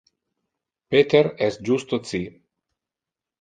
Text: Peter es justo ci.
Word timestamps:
Peter 0.93 1.21
es 1.49 1.59
justo 1.69 2.01
ci. 2.09 2.23